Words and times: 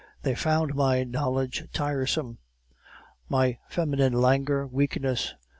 They 0.23 0.33
found 0.33 0.73
my 0.73 1.03
knowledge 1.03 1.63
tiresome; 1.71 2.39
my 3.29 3.59
feminine 3.69 4.13
languor, 4.13 4.65
weakness. 4.65 5.35